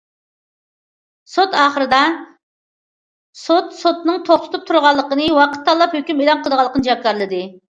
سوت 1.33 1.57
ئاخىرىدا، 1.63 1.99
سوت 3.41 3.69
سوتنىڭ 3.81 4.19
توختىتىپ 4.31 4.67
تۇرۇلغانلىقىنى، 4.71 5.29
ۋاقىت 5.41 5.63
تاللاپ 5.69 5.95
ھۆكۈم 5.99 6.25
ئېلان 6.25 6.43
قىلىدىغانلىقىنى 6.49 6.91
جاكارلىدى. 6.91 7.45